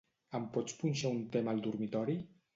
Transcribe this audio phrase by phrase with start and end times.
[0.37, 2.19] Em pots punxar un tema al dormitori?